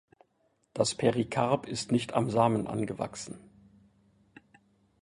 [0.73, 3.37] Das Perikarp ist nicht am Samen angewachsen.